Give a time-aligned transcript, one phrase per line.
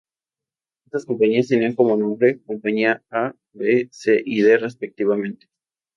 [0.87, 5.47] Estas compañías tenían como nombre compañía A, B, C, y D respectivamente.